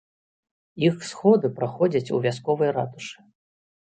[0.87, 3.17] Іх сходы праходзяць у вясковай ратушы.